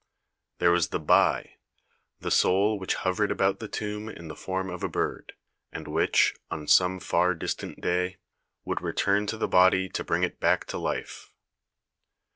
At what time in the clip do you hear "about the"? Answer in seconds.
3.29-3.67